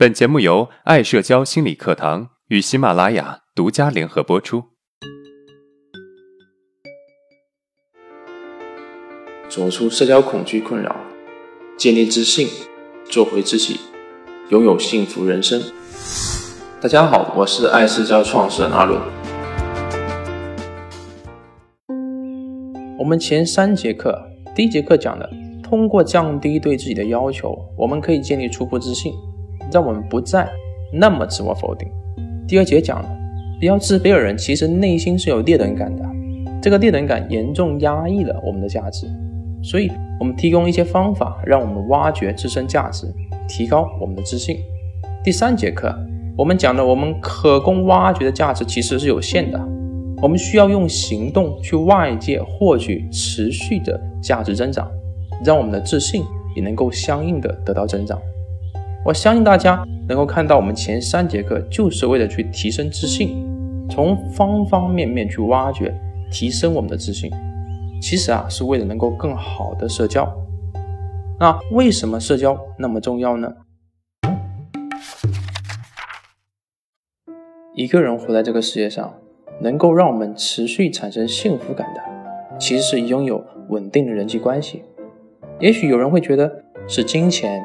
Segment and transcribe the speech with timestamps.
[0.00, 4.64] 本节目由爱社交心理课堂与喜马拉雅独家联合播出。
[9.50, 10.96] 走出社交恐惧困扰，
[11.76, 12.48] 建立自信，
[13.10, 13.78] 做回自己，
[14.48, 15.60] 拥有幸福人生。
[16.80, 18.98] 大家好，我是爱社交创始人阿伦。
[22.98, 24.18] 我们前三节课，
[24.56, 25.28] 第一节课讲的。
[25.62, 29.12] 通过降低对自己的要求，我们可以建立初步自信，
[29.72, 30.48] 让我们不再
[30.92, 31.88] 那么自我否定。
[32.46, 33.08] 第二节讲了，
[33.60, 36.04] 比较自卑的人其实内心是有劣等感的，
[36.60, 39.06] 这个劣等感严重压抑了我们的价值。
[39.62, 43.06] 所以，我们提供一些方法，让我们挖掘自身价值，
[43.46, 44.56] 提高我们的自信。
[45.22, 45.94] 第三节课，
[46.36, 49.60] 我们讲了我们可供挖掘的价值其实是有限的，
[50.22, 54.90] 我们需要用行动去外界获取持续的价值增长。
[55.44, 56.22] 让我们的自信
[56.54, 58.18] 也能够相应的得到增长。
[59.02, 63.46] 我相信大家能够看到，我们前三节课就是为了去提升自信，
[63.88, 65.94] 从方方面面去挖掘、
[66.30, 67.30] 提升我们的自信。
[68.02, 70.30] 其实啊，是为了能够更好的社交。
[71.38, 73.50] 那为什么社交那么重要呢？
[77.74, 79.14] 一个人活在这个世界上，
[79.62, 82.02] 能够让我们持续产生幸福感的，
[82.58, 84.82] 其实是拥有稳定的人际关系。
[85.58, 87.62] 也许有人会觉得是金钱，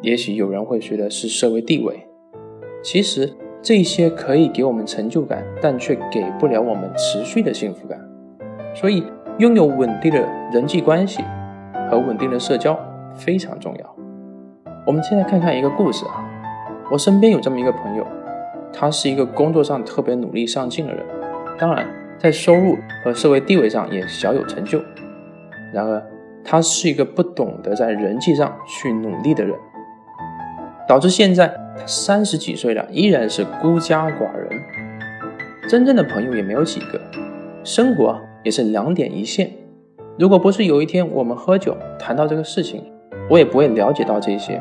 [0.00, 2.06] 也许有人会觉得是社会地位。
[2.82, 7.98] 其实这些可以给我们成就感，但却给不了我们持续的幸福感。
[8.74, 9.02] 所以，
[9.38, 10.20] 拥有稳定的
[10.52, 11.22] 人际关系
[11.90, 12.78] 和稳定的社交
[13.14, 13.96] 非常重要。
[14.86, 16.24] 我们现在看看一个故事啊，
[16.90, 18.06] 我身边有这么一个朋友，
[18.72, 21.04] 他是一个工作上特别努力上进的人，
[21.58, 21.86] 当然
[22.18, 24.80] 在收入和社会地位上也小有成就。
[25.74, 26.02] 然而，
[26.44, 29.54] 他是一个不懂得在人际上去努力的人，
[30.88, 34.48] 导致现在他三十几岁了，依然是孤家寡人，
[35.68, 36.98] 真正的朋友也没有几个，
[37.62, 39.52] 生活也是两点一线。
[40.18, 42.82] 如果不是有一天我们喝酒谈到这个事情，
[43.28, 44.58] 我也不会了解到这些。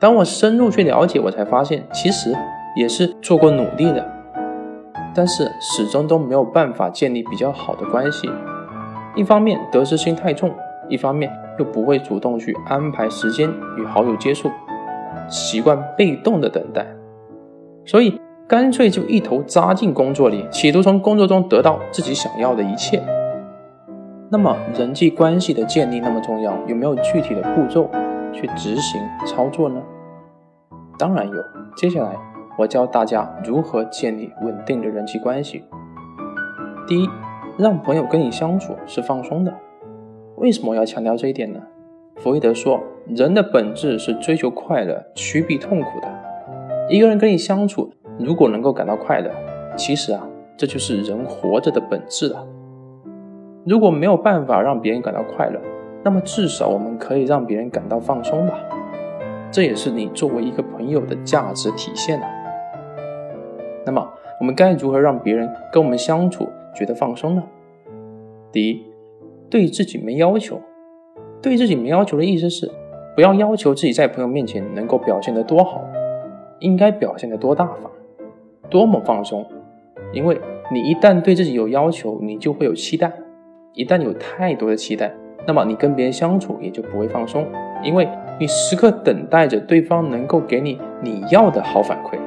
[0.00, 2.34] 当我深入去了解，我才发现其实
[2.74, 4.02] 也是做过努力的，
[5.14, 8.30] 但是始终都没有办法建立比较好的关系。
[9.14, 10.50] 一方面得失心太重。
[10.86, 14.50] 一方面又不会主动去安排时间与好友接触，
[15.28, 16.86] 习惯被动的等待，
[17.84, 23.02] 所以干脆就一头扎进工作里，企图从工作中得到自己想要的一切。
[24.30, 27.88] 那么人际关系的建立那么重要，有没有具体的步骤
[28.32, 29.80] 去执行操作呢？
[30.98, 31.34] 当然有。
[31.76, 32.16] 接下来
[32.56, 35.64] 我教大家如何建立稳定的人际关系。
[36.86, 37.08] 第一，
[37.58, 39.52] 让朋友跟你相处是放松的。
[40.36, 41.60] 为什么要强调这一点呢？
[42.16, 46.08] 弗洛伊德说，人的本质是追求快乐，趋避痛苦的。
[46.88, 49.30] 一个人跟你相处，如果能够感到快乐，
[49.76, 50.26] 其实啊，
[50.56, 52.46] 这就是人活着的本质了。
[53.66, 55.60] 如果没有办法让别人感到快乐，
[56.02, 58.58] 那么至少我们可以让别人感到放松吧。
[59.50, 62.28] 这也是你作为一个朋友的价值体现啊。
[63.84, 64.08] 那么，
[64.40, 67.42] 我们该如何让别人跟我们相处觉得放松呢？
[68.50, 68.82] 第一。
[69.50, 70.60] 对自己没要求，
[71.44, 72.72] 对自己没要求的意思是，
[73.14, 75.84] 不要要求自己在朋友面前能够表现得多好，
[76.60, 77.90] 应该表现得多大方，
[78.70, 79.44] 多么放松。
[80.14, 80.40] 因为
[80.72, 83.12] 你一旦对自己有要求，你就会有期待，
[83.74, 85.12] 一旦有太多的期待，
[85.46, 87.46] 那么你跟别人相处也就不会放松，
[87.82, 88.08] 因为
[88.40, 92.18] 你时刻等待着对方能够给你你要的好反馈，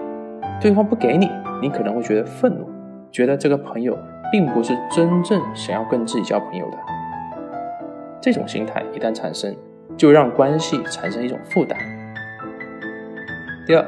[0.62, 1.28] 对方不给你，
[1.60, 2.68] 你可能会觉得愤怒，
[3.12, 3.98] 觉得这个朋友
[4.32, 6.78] 并不是真正想要跟自己交朋友的。
[8.22, 9.56] 这种心态一旦产生，
[9.96, 11.78] 就让关系产生一种负担。
[13.66, 13.86] 第二，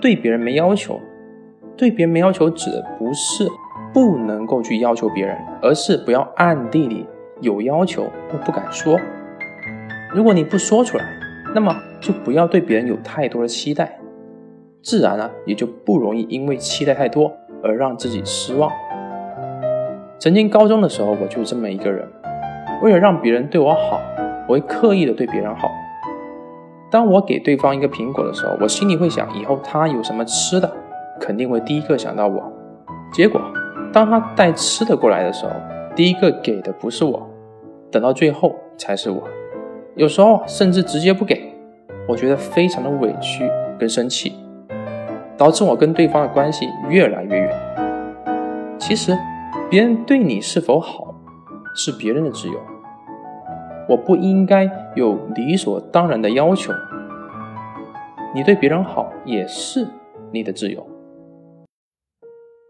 [0.00, 1.00] 对别人没要求，
[1.76, 3.48] 对别人没要求指的不是
[3.92, 7.06] 不能够去要求别人，而是不要暗地里
[7.40, 8.98] 有要求又不敢说。
[10.12, 11.04] 如果你不说出来，
[11.54, 13.98] 那么就不要对别人有太多的期待，
[14.82, 18.70] 自然啊也就不容易因为期待太多而让自己失望。
[20.18, 22.06] 曾经高中的时候，我就这么一个人。
[22.82, 24.00] 为了让别人对我好，
[24.48, 25.70] 我会刻意的对别人好。
[26.90, 30.70] 当我给对方一个苹果的时候，我心里会想，以后他有什么吃的，
[31.20, 32.52] 肯定会第一个想到我。
[33.12, 33.40] 结果，
[33.92, 35.52] 当他带吃的过来的时候，
[35.94, 37.28] 第一个给的不是我，
[37.92, 39.22] 等到最后才是我。
[39.94, 41.54] 有时候甚至直接不给，
[42.08, 43.48] 我觉得非常的委屈
[43.78, 44.32] 跟生气，
[45.36, 47.50] 导致我跟对方的关系越来越远。
[48.78, 49.16] 其实，
[49.68, 51.14] 别人对你是否好，
[51.76, 52.54] 是别人的自由。
[53.90, 56.72] 我不应该有理所当然的要求。
[58.32, 59.84] 你对别人好也是
[60.30, 60.86] 你的自由。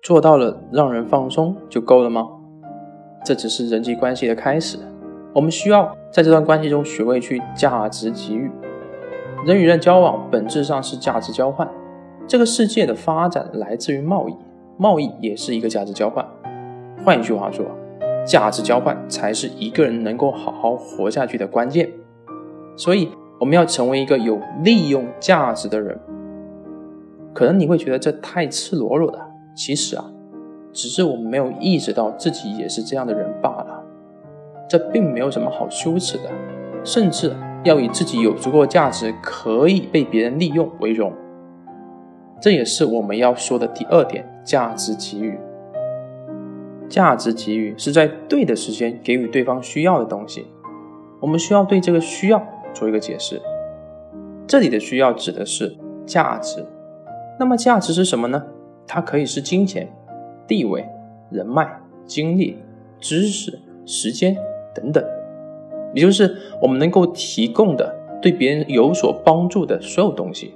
[0.02, 2.26] 做到了让人放松就够了吗？
[3.22, 4.78] 这只是人际关系的开始。
[5.34, 8.50] 我们需要在这段关系中学会去价值给予。
[9.44, 11.68] 人与人交往本质上是价值交换。
[12.26, 14.36] 这个世界的发展来自于贸易，
[14.78, 16.26] 贸易也是一个价值交换。
[17.04, 17.66] 换一句话说，
[18.26, 21.90] 价值交换才是一个人能够好好活下去的关键。
[22.76, 23.08] 所以，
[23.38, 25.98] 我们要成为一个有利用价值的人。
[27.32, 30.04] 可能你会觉得这太赤裸裸了，其实啊，
[30.72, 33.84] 只是我们没有意识到自己也是这样的人罢了。
[34.68, 36.30] 这并没有什么好羞耻的，
[36.84, 37.34] 甚至
[37.64, 41.12] 要以自己有足够价值，可以被别人利用为荣。
[42.40, 45.38] 这也是我们要说的第二点：价值给予。
[46.90, 50.46] 价值给予是在对的时间给予对方需要的东西。
[51.20, 53.40] 我们需要对这个需要做一个解释。
[54.46, 56.66] 这里的需要指的是价值。
[57.38, 58.42] 那么价值是什么呢？
[58.86, 59.88] 它可以是金钱、
[60.46, 60.84] 地位、
[61.30, 62.58] 人脉、精力、
[62.98, 64.36] 知识、时间
[64.74, 65.02] 等等，
[65.94, 70.54] 也就是我们能够提供的对别人有所帮助的所有东西。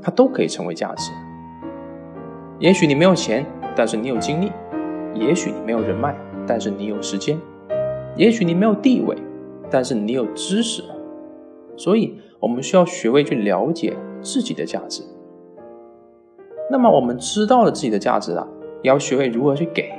[0.00, 1.10] 它都可以成为价值。
[2.60, 3.44] 也许你没有钱，
[3.74, 4.50] 但是你有精力；
[5.18, 6.14] 也许你没有人脉，
[6.46, 7.36] 但是你有时间；
[8.16, 9.16] 也许你没有地位，
[9.70, 10.82] 但是你有知识。
[11.76, 15.02] 所以，我们需要学会去了解自己的价值。
[16.70, 18.46] 那么，我们知道了自己的价值了，
[18.82, 19.92] 也要学会如何去给。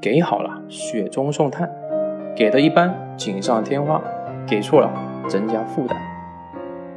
[0.00, 1.68] 给好了，雪中送炭；
[2.36, 4.00] 给的一般，锦上添花；
[4.46, 4.90] 给错了，
[5.28, 5.98] 增加负担。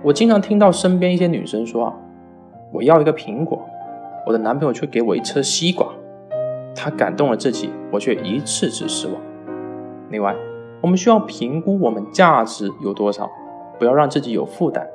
[0.04, 1.94] 我经常听到身边一些女生说：“啊，
[2.72, 3.68] 我要一个苹果，
[4.26, 5.88] 我的男朋友却给我一车西瓜。”
[6.84, 9.16] 他感动了自己，我却一次次失望。
[10.10, 10.36] 另外，
[10.82, 13.30] 我们需要评估我们价值有多少，
[13.78, 14.88] 不要让自己有负担，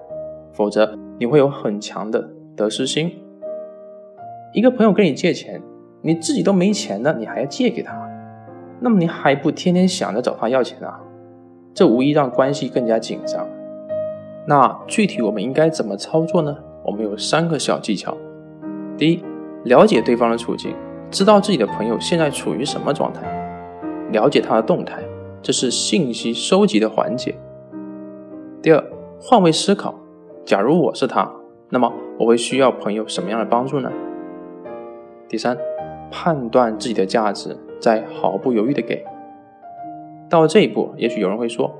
[0.52, 3.12] 否则你会有很强的得失心。
[4.52, 5.62] 一个朋友跟你借钱，
[6.02, 7.96] 你自己都没钱了，你还要借给他，
[8.80, 11.00] 那么你还不天天想着找他要钱啊？
[11.72, 13.46] 这无疑让关系更加紧张。
[14.48, 16.56] 那具体我们应该怎么操作呢？
[16.84, 18.16] 我们有三个小技巧。
[18.98, 19.22] 第一，
[19.62, 20.74] 了解对方的处境，
[21.16, 23.22] 知道自己的朋友现在处于什么状态，
[24.12, 25.02] 了解他的动态，
[25.40, 27.34] 这是信息收集的环节。
[28.60, 28.84] 第二，
[29.18, 29.94] 换位思考，
[30.44, 31.26] 假如我是他，
[31.70, 33.90] 那么我会需要朋友什么样的帮助呢？
[35.26, 35.56] 第三，
[36.10, 39.02] 判断自己的价值，再毫不犹豫的给。
[40.28, 41.74] 到了这一步，也许有人会说，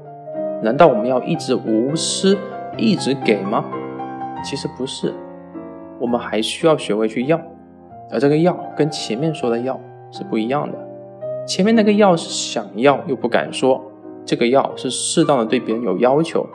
[0.63, 2.39] 难道我们要一直无私？
[2.79, 3.67] 一直给吗？
[4.43, 5.13] 其实不是，
[6.01, 7.39] 我们还需要学会去要，
[8.11, 9.81] 而这个要跟前面说的要
[10.11, 10.79] 是不一样的。
[11.47, 13.81] 前面那个要是想要又不敢说，
[14.25, 16.47] 这个要是适当的对别人有要求，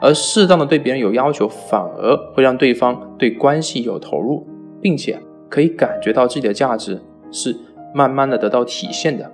[0.00, 4.46] 而适当的对别人有要求，反而会让对方对关系有投入，
[4.80, 7.00] 并且可以感觉到自己的价值
[7.30, 7.56] 是
[7.94, 9.30] 慢慢的得到体现的。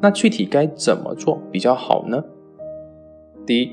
[0.00, 2.24] 那具体该怎么做比较好呢？
[3.46, 3.72] 第一。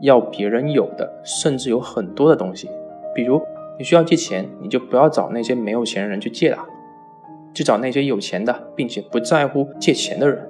[0.00, 2.68] 要别人有的，甚至有很多的东西，
[3.14, 3.40] 比如
[3.78, 6.58] 你需要借钱，你就不要找那些没有钱的人去借了，
[7.52, 10.48] 去找那些有钱的，并且不在乎借钱的人。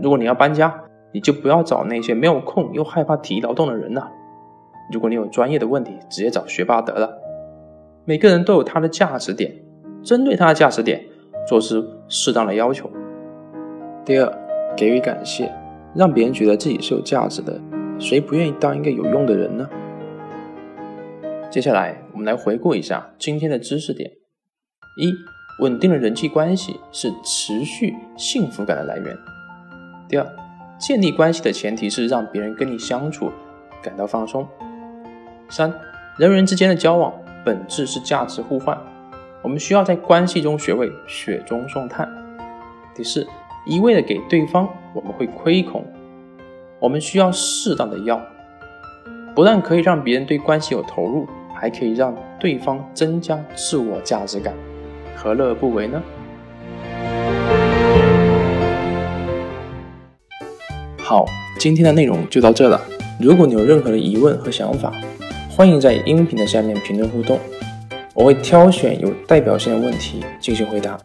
[0.00, 0.82] 如果你要搬家，
[1.12, 4.10] 你就不要找那些没有空又害怕体力劳动的人了。
[4.92, 7.18] 如果你有专业的问题，直接找学霸得了。
[8.04, 9.50] 每个人都有他的价值点，
[10.02, 11.02] 针对他的价值点
[11.48, 12.90] 做出适当的要求。
[14.04, 14.30] 第二，
[14.76, 15.50] 给予感谢，
[15.94, 17.58] 让别人觉得自己是有价值的。
[17.98, 19.66] 谁不愿意当一个有用的人呢？
[21.54, 24.10] 接下来，我们来回顾一下今天的知识点：
[24.98, 25.14] 一、
[25.60, 29.14] 稳定的人际关系是持续幸福感的来源；
[30.08, 30.26] 第二，
[30.80, 33.30] 建立关系的前提是让别人跟你相处
[33.80, 34.44] 感到放松；
[35.48, 35.72] 三、
[36.18, 38.76] 人与人之间的交往本质是价值互换，
[39.40, 42.04] 我们需要在关系中学会雪中送炭；
[42.96, 43.24] 第四，
[43.64, 45.86] 一味的给对方，我们会亏空。
[46.80, 48.20] 我们需要适当的要，
[49.36, 54.52] 不但可以让别人对关系有投入，还可以让对方增加自我价值感，
[55.16, 56.02] 何乐而不为呢？
[60.98, 61.24] 好，
[61.58, 62.80] 今天的内容就到这了。
[63.20, 64.92] 如果你有任何的疑问和想法，
[65.48, 67.38] 欢迎在音频的下面评论互动，
[68.12, 70.98] 我会挑选有代表性的问题进行回答。